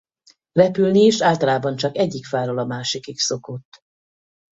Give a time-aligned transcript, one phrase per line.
[0.51, 3.83] Repülni is általában csak egyik fáról a másikig szokott.